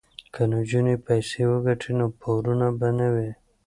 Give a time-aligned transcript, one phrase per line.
[0.33, 3.31] که نجونې پیسې وګټي نو پورونه به نه وي.